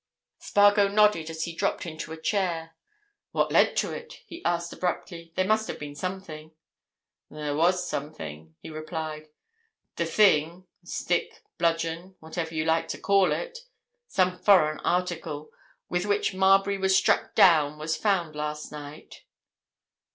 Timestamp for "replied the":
8.71-10.07